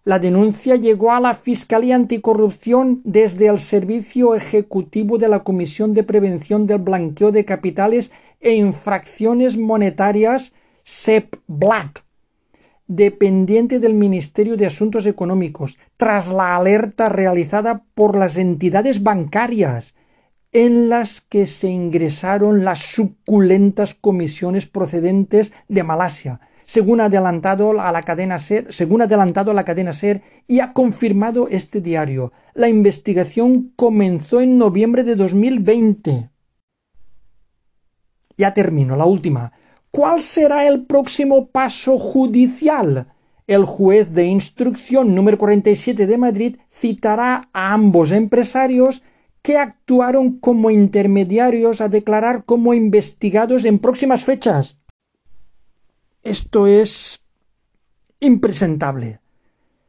[0.03, 6.03] La denuncia llegó a la Fiscalía Anticorrupción desde el Servicio Ejecutivo de la Comisión de
[6.03, 8.11] Prevención del Blanqueo de Capitales
[8.41, 10.51] e Infracciones Monetarias
[10.83, 12.03] SEP Black,
[12.85, 19.93] dependiente del Ministerio de Asuntos Económicos, tras la alerta realizada por las entidades bancarias
[20.51, 28.03] en las que se ingresaron las suculentas comisiones procedentes de Malasia, según adelantado a la
[28.03, 28.67] cadena Ser,
[29.01, 32.33] adelantado a la cadena Ser y ha confirmado este diario.
[32.53, 36.29] La investigación comenzó en noviembre de 2020.
[38.37, 39.53] Ya termino, la última.
[39.89, 43.07] ¿Cuál será el próximo paso judicial?
[43.47, 49.03] El juez de instrucción número 47 de Madrid citará a ambos empresarios
[49.41, 54.77] que actuaron como intermediarios a declarar como investigados en próximas fechas.
[56.23, 57.21] Esto es
[58.19, 59.19] impresentable.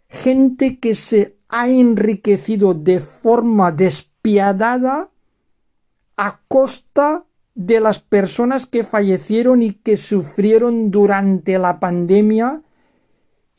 [0.08, 5.10] Gente que se ha enriquecido de forma despiadada
[6.16, 12.62] a costa de las personas que fallecieron y que sufrieron durante la pandemia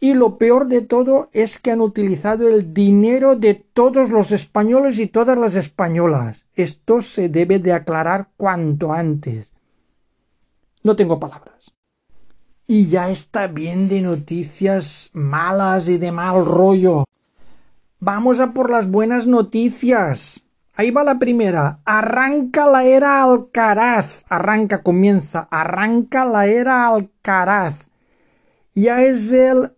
[0.04, 5.00] y lo peor de todo es que han utilizado el dinero de todos los españoles
[5.00, 6.46] y todas las españolas.
[6.56, 9.54] Esto se debe de aclarar cuanto antes.
[10.84, 11.72] No tengo palabras.
[12.68, 17.06] Y ya está bien de noticias malas y de mal rollo.
[18.02, 20.42] Vamos a por las buenas noticias.
[20.74, 21.80] Ahí va la primera.
[21.86, 24.26] Arranca la era Alcaraz.
[24.28, 25.48] Arranca, comienza.
[25.50, 27.88] Arranca la era Alcaraz.
[28.76, 29.72] Ya es el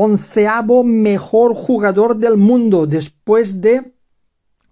[0.00, 3.94] onceavo mejor jugador del mundo después de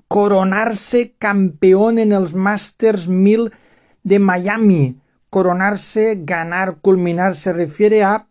[0.07, 3.51] coronarse campeón en el Masters 1000
[4.05, 5.01] de Miami.
[5.29, 8.29] Coronarse, ganar, culminar se refiere a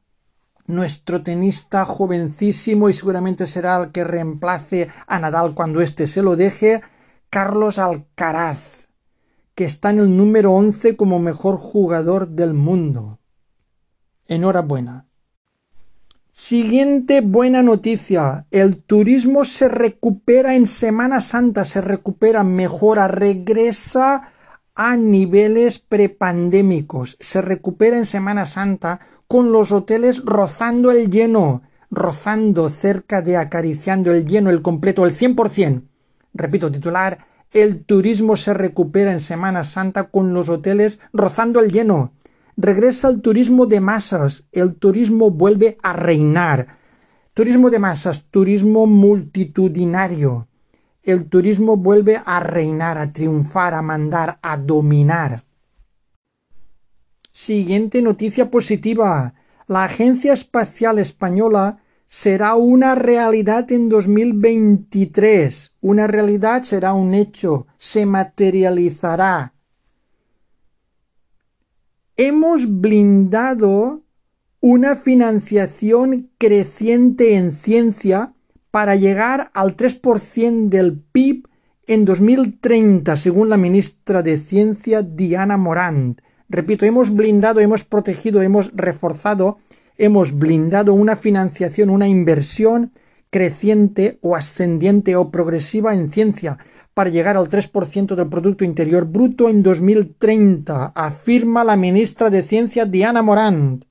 [0.67, 6.37] nuestro tenista jovencísimo y seguramente será el que reemplace a Nadal cuando éste se lo
[6.37, 6.81] deje,
[7.29, 8.87] Carlos Alcaraz,
[9.53, 13.19] que está en el número 11 como mejor jugador del mundo.
[14.27, 15.07] Enhorabuena.
[16.37, 18.45] Siguiente buena noticia.
[18.51, 24.33] El turismo se recupera en Semana Santa, se recupera, mejora, regresa
[24.75, 27.15] a niveles prepandémicos.
[27.21, 34.11] Se recupera en Semana Santa con los hoteles rozando el lleno, rozando cerca de acariciando
[34.11, 35.83] el lleno, el completo, el 100%.
[36.33, 37.17] Repito, titular,
[37.53, 42.11] el turismo se recupera en Semana Santa con los hoteles rozando el lleno.
[42.57, 46.77] Regresa el turismo de masas, el turismo vuelve a reinar.
[47.33, 50.47] Turismo de masas, turismo multitudinario.
[51.03, 55.41] El turismo vuelve a reinar, a triunfar, a mandar, a dominar.
[57.29, 59.33] Siguiente noticia positiva.
[59.67, 65.73] La Agencia Espacial Española será una realidad en 2023.
[65.81, 69.54] Una realidad será un hecho, se materializará
[72.17, 74.03] hemos blindado
[74.59, 78.33] una financiación creciente en ciencia
[78.71, 81.47] para llegar al 3% del PIB
[81.87, 86.19] en 2030, según la ministra de Ciencia Diana Morant.
[86.49, 89.59] Repito, hemos blindado, hemos protegido, hemos reforzado
[89.97, 92.91] hemos blindado una financiación, una inversión
[93.29, 96.57] creciente o ascendiente o progresiva en ciencia
[96.95, 102.85] para llegar al 3% del Producto Interior Bruto en 2030, afirma la ministra de Ciencia
[102.85, 103.83] Diana Morant.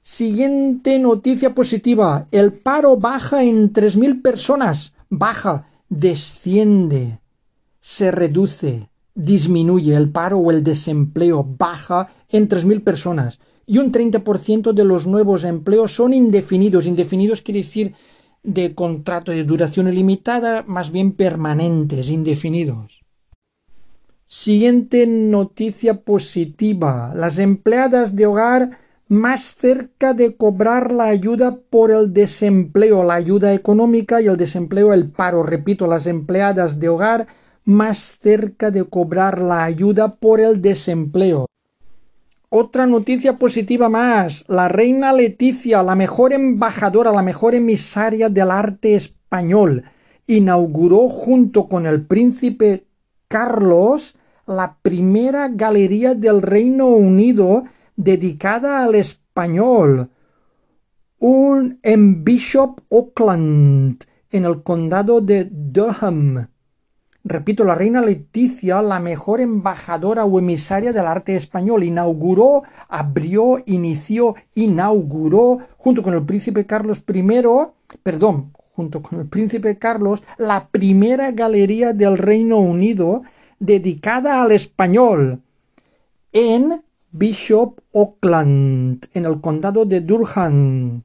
[0.00, 2.28] Siguiente noticia positiva.
[2.30, 4.92] El paro baja en 3.000 personas.
[5.08, 7.18] Baja, desciende,
[7.80, 9.96] se reduce, disminuye.
[9.96, 13.40] El paro o el desempleo baja en 3.000 personas.
[13.66, 16.86] Y un 30% de los nuevos empleos son indefinidos.
[16.86, 17.94] Indefinidos quiere decir
[18.42, 23.04] de contrato de duración ilimitada, más bien permanentes, indefinidos.
[24.26, 27.12] Siguiente noticia positiva.
[27.14, 28.78] Las empleadas de hogar
[29.08, 34.92] más cerca de cobrar la ayuda por el desempleo, la ayuda económica y el desempleo,
[34.92, 35.42] el paro.
[35.42, 37.26] Repito, las empleadas de hogar
[37.64, 41.49] más cerca de cobrar la ayuda por el desempleo.
[42.52, 44.44] Otra noticia positiva más.
[44.48, 49.84] La reina Leticia, la mejor embajadora, la mejor emisaria del arte español,
[50.26, 52.88] inauguró junto con el príncipe
[53.28, 54.16] Carlos
[54.48, 57.62] la primera galería del Reino Unido
[57.94, 60.10] dedicada al español.
[61.20, 66.48] Un en Bishop Auckland, en el condado de Durham.
[67.22, 74.36] Repito, la reina Leticia, la mejor embajadora o emisaria del arte español, inauguró, abrió, inició,
[74.54, 77.22] inauguró, junto con el príncipe Carlos I,
[78.02, 83.22] perdón, junto con el príncipe Carlos, la primera galería del Reino Unido
[83.58, 85.42] dedicada al español
[86.32, 91.02] en Bishop Auckland, en el condado de Durham.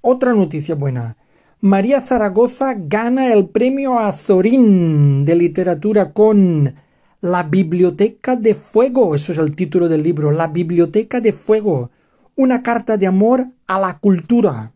[0.00, 1.16] Otra noticia buena.
[1.62, 6.74] María Zaragoza gana el premio Azorín de literatura con
[7.22, 11.90] La Biblioteca de Fuego, eso es el título del libro, La Biblioteca de Fuego,
[12.34, 14.72] una carta de amor a la cultura.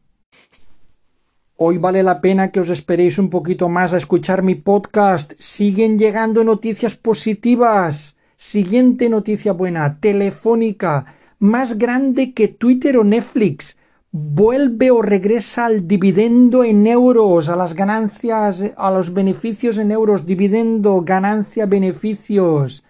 [1.56, 5.34] Hoy vale la pena que os esperéis un poquito más a escuchar mi podcast.
[5.38, 8.16] Siguen llegando noticias positivas.
[8.38, 13.76] Siguiente noticia buena, telefónica, más grande que Twitter o Netflix
[14.12, 20.26] vuelve o regresa al dividendo en euros, a las ganancias, a los beneficios en euros,
[20.26, 22.84] dividendo, ganancia, beneficios.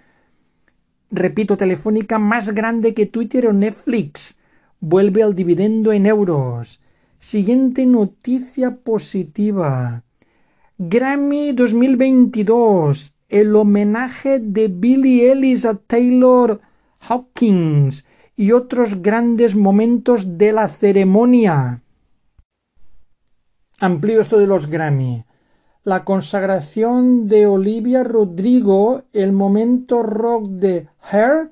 [1.11, 4.37] Repito, Telefónica más grande que Twitter o Netflix.
[4.81, 6.81] Vuelve al dividendo en euros.
[7.18, 10.05] Siguiente noticia positiva.
[10.79, 13.12] Grammy 2022.
[13.29, 16.61] El homenaje de Billy Ellis a Taylor
[17.01, 18.07] Hawkins
[18.41, 21.82] y otros grandes momentos de la ceremonia.
[23.78, 25.26] Amplío esto de los Grammy.
[25.84, 31.51] La consagración de Olivia Rodrigo, el momento rock de Her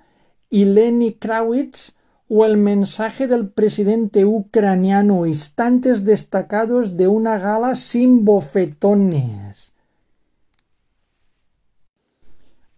[0.48, 1.92] y Lenny Kravitz
[2.26, 9.67] o el mensaje del presidente ucraniano, instantes destacados de una gala sin bofetones.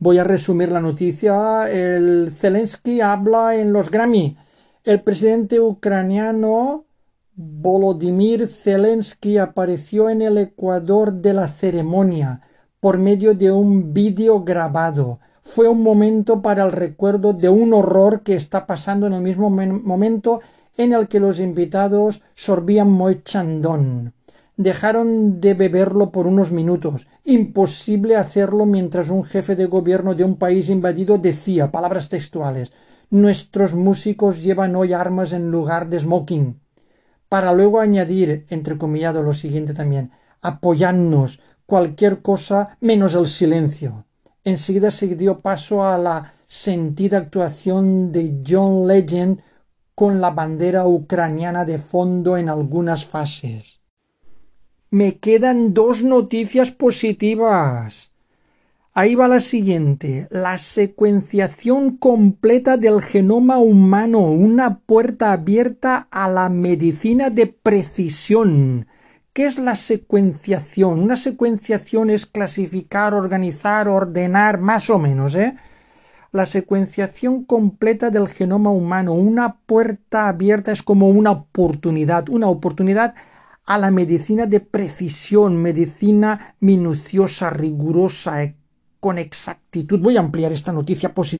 [0.02, 1.70] Voy a resumir la noticia.
[1.70, 4.34] El Zelensky habla en los Grammy.
[4.82, 6.86] El presidente ucraniano
[7.34, 12.40] Volodymyr Zelensky apareció en el Ecuador de la ceremonia
[12.80, 15.18] por medio de un vídeo grabado.
[15.42, 19.50] Fue un momento para el recuerdo de un horror que está pasando en el mismo
[19.50, 20.40] momento
[20.78, 24.14] en el que los invitados sorbían Moët Chandon
[24.62, 27.08] dejaron de beberlo por unos minutos.
[27.24, 32.70] Imposible hacerlo mientras un jefe de gobierno de un país invadido decía, palabras textuales,
[33.08, 36.60] nuestros músicos llevan hoy armas en lugar de smoking.
[37.30, 40.10] Para luego añadir, entrecomillado, lo siguiente también,
[40.42, 44.04] apoyadnos, cualquier cosa menos el silencio.
[44.44, 49.40] Enseguida se dio paso a la sentida actuación de John Legend
[49.94, 53.79] con la bandera ucraniana de fondo en algunas fases
[54.90, 58.10] me quedan dos noticias positivas.
[58.92, 60.26] Ahí va la siguiente.
[60.30, 68.88] La secuenciación completa del genoma humano, una puerta abierta a la medicina de precisión.
[69.32, 70.98] ¿Qué es la secuenciación?
[70.98, 75.56] Una secuenciación es clasificar, organizar, ordenar, más o menos, ¿eh?
[76.32, 83.14] La secuenciación completa del genoma humano, una puerta abierta es como una oportunidad, una oportunidad
[83.70, 88.56] a la medicina de precisión, medicina minuciosa, rigurosa, eh,
[88.98, 90.00] con exactitud.
[90.00, 91.38] Voy a ampliar esta noticia positiva.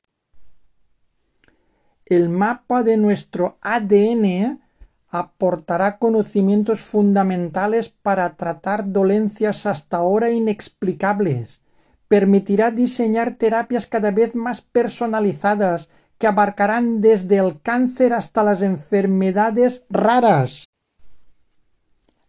[2.05, 4.61] El mapa de nuestro ADN
[5.09, 11.61] aportará conocimientos fundamentales para tratar dolencias hasta ahora inexplicables.
[12.07, 19.83] Permitirá diseñar terapias cada vez más personalizadas que abarcarán desde el cáncer hasta las enfermedades
[19.89, 20.70] raras.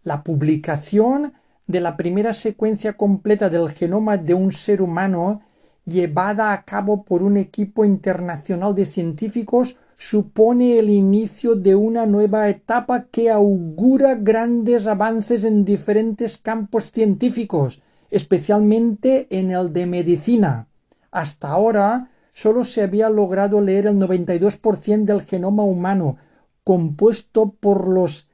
[0.05, 1.32] La publicación
[1.66, 5.42] de la primera secuencia completa del genoma de un ser humano
[5.84, 12.48] llevada a cabo por un equipo internacional de científicos supone el inicio de una nueva
[12.48, 17.80] etapa que augura grandes avances en diferentes campos científicos,
[18.11, 20.66] especialmente en el de medicina.
[21.12, 26.16] Hasta ahora solo se había logrado leer el 92% del genoma humano,
[26.64, 28.26] compuesto por los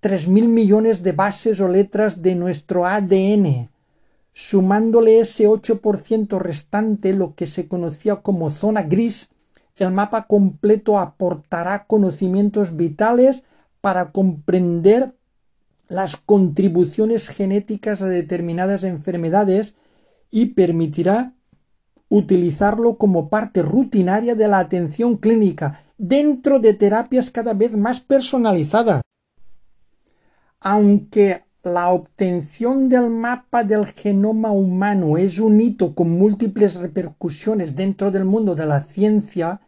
[0.00, 3.70] tres mil millones de bases o letras de nuestro ADN.
[4.32, 9.30] Sumándole ese 8% restante, lo que se conocía como zona gris,
[9.76, 13.44] el mapa completo aportará conocimientos vitales
[13.80, 15.14] para comprender
[15.88, 19.74] las contribuciones genéticas a determinadas enfermedades
[20.30, 21.34] y permitirá
[22.08, 29.02] utilizarlo como parte rutinaria de la atención clínica dentro de terapias cada vez más personalizadas.
[30.60, 38.10] Aunque la obtención del mapa del genoma humano es un hito con múltiples repercusiones dentro
[38.10, 39.60] del mundo de la ciencia,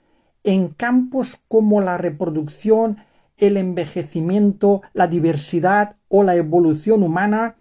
[0.44, 2.98] en campos como la reproducción,
[3.36, 7.56] el envejecimiento, la diversidad o la evolución humana,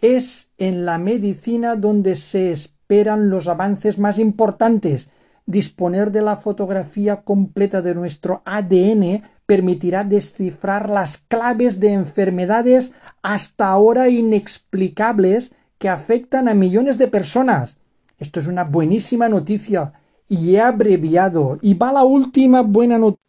[0.00, 5.10] es en la medicina donde se esperan los avances más importantes.
[5.46, 12.92] Disponer de la fotografía completa de nuestro ADN permitirá descifrar las claves de enfermedades
[13.22, 17.76] hasta ahora inexplicables que afectan a millones de personas.
[18.18, 19.92] Esto es una buenísima noticia
[20.28, 21.58] y he abreviado.
[21.60, 23.22] Y va la última buena noticia.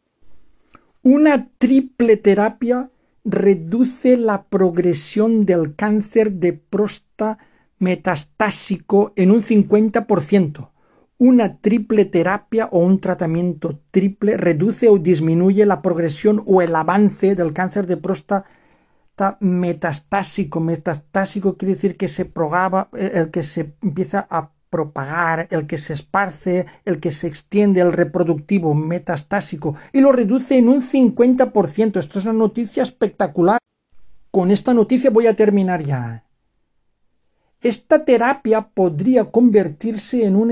[1.03, 2.89] Una triple terapia
[3.23, 7.39] reduce la progresión del cáncer de próstata
[7.79, 10.69] metastásico en un 50%.
[11.17, 17.35] Una triple terapia o un tratamiento triple reduce o disminuye la progresión o el avance
[17.35, 20.59] del cáncer de próstata metastásico.
[20.59, 25.77] Metastásico quiere decir que se propaga, eh, el que se empieza a propagar, el que
[25.77, 31.97] se esparce, el que se extiende, el reproductivo metastásico, y lo reduce en un 50%.
[31.97, 33.57] Esto es una noticia espectacular.
[34.31, 36.25] Con esta noticia voy a terminar ya.
[37.61, 40.51] Esta terapia podría convertirse en un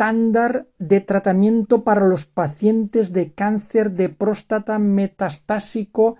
[0.00, 6.16] estándar de tratamiento para los pacientes de cáncer de próstata metastásico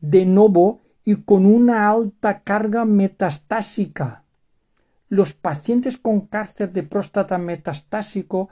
[0.00, 4.24] de nuevo y con una alta carga metastásica.
[5.10, 8.48] Los pacientes con cáncer de próstata metastásico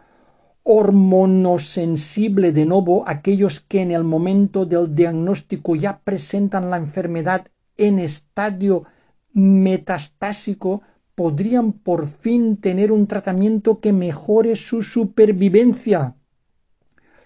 [0.63, 7.47] hormonosensible de nuevo, aquellos que en el momento del diagnóstico ya presentan la enfermedad
[7.79, 8.85] en estadio
[9.33, 10.83] metastásico,
[11.17, 16.15] podrían por fin tener un tratamiento que mejore su supervivencia.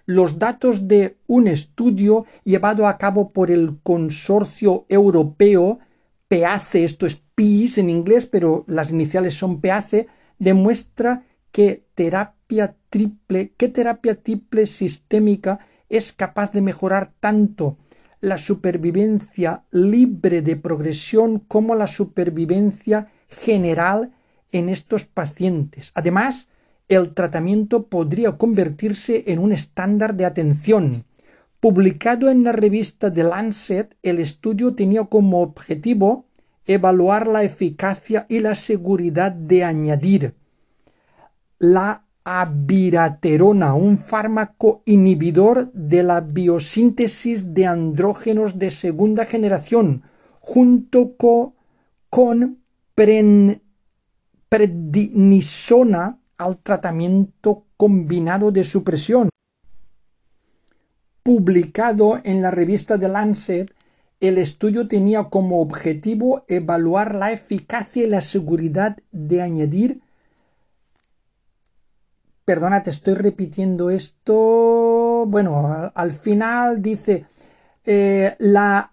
[0.06, 5.80] Los datos de un estudio llevado a cabo por el Consorcio Europeo
[6.28, 10.06] PACE, esto es PIS en inglés, pero las iniciales son PACE,
[10.38, 17.76] demuestra que terapia triple, que terapia triple sistémica es capaz de mejorar tanto
[18.20, 24.12] la supervivencia libre de progresión como la supervivencia general
[24.52, 25.92] en estos pacientes.
[25.94, 26.48] Además,
[26.88, 31.04] el tratamiento podría convertirse en un estándar de atención.
[31.60, 36.24] Publicado en la revista The Lancet, el estudio tenía como objetivo
[36.66, 40.34] evaluar la eficacia y la seguridad de añadir
[41.60, 50.02] la abiraterona, un fármaco inhibidor de la biosíntesis de andrógenos de segunda generación,
[50.40, 52.59] junto con
[54.48, 59.30] prednisona al tratamiento combinado de supresión
[61.22, 63.72] publicado en la revista The Lancet,
[64.20, 70.00] el estudio tenía como objetivo evaluar la eficacia y la seguridad de añadir.
[72.44, 75.24] Perdona, te estoy repitiendo esto.
[75.28, 77.26] Bueno, al, final dice
[77.84, 78.90] eh, la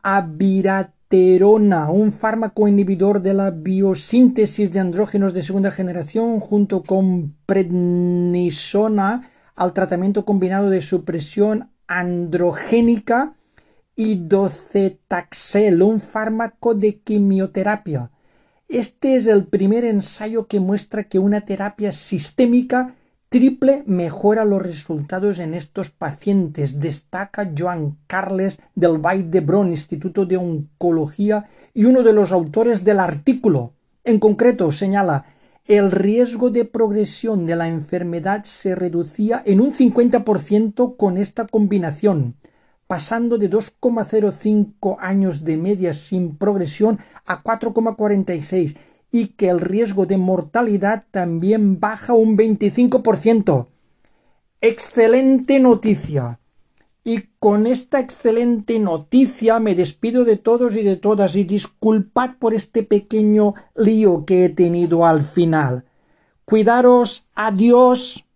[1.09, 9.71] un fármaco inhibidor de la biosíntesis de andrógenos de segunda generación, junto con prednisona al
[9.71, 13.35] tratamiento combinado de supresión androgénica
[13.95, 18.11] y docetaxel, un fármaco de quimioterapia.
[18.67, 22.95] Este es el primer ensayo que muestra que una terapia sistémica
[23.29, 30.37] triple mejora los resultados en estos pacientes, destaca Joan Carles del Vall d'Hebron, Instituto de
[30.37, 33.73] Oncología, y uno de los autores del artículo.
[34.03, 35.25] En concreto, señala,
[35.65, 42.35] el riesgo de progresión de la enfermedad se reducía en un 50% con esta combinación,
[42.87, 48.77] pasando de 2,05 años de media sin progresión a 4,46
[49.17, 53.65] y que el riesgo de mortalidad también baja un 25%.
[54.61, 56.39] Excelente noticia.
[57.03, 62.53] Y con esta excelente noticia me despido de todos y de todas y disculpad por
[62.53, 65.85] este pequeño lío que he tenido al final.
[66.45, 67.25] Cuidaros.
[67.33, 68.26] Adiós.